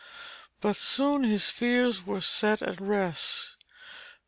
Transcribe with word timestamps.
But 0.61 0.77
soon 0.77 1.23
his 1.23 1.51
fears 1.51 2.07
were 2.07 2.21
set 2.21 2.63
at 2.63 2.81
rest. 2.81 3.55